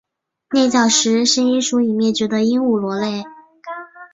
[0.49, 3.23] 内角石是一属已灭绝的鹦鹉螺类。